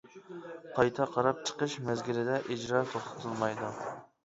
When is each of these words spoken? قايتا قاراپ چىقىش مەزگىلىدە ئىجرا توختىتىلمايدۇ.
قايتا 0.77 1.07
قاراپ 1.17 1.43
چىقىش 1.51 1.77
مەزگىلىدە 1.91 2.41
ئىجرا 2.57 2.83
توختىتىلمايدۇ. 2.97 3.73